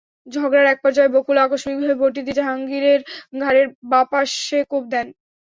[0.27, 2.99] ঝগড়ার একপর্যায়ে বকুল আকস্মিকভাবে বঁটি দিয়ে জাহাঙ্গীরের
[3.41, 5.07] ঘাড়ের বাঁ পাশে কোপ দেন।